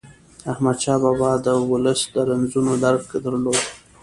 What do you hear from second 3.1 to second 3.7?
درلود.